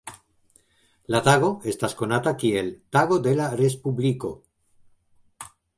[1.15, 4.37] La tago estas konata kiel "Tago de la Respubliko".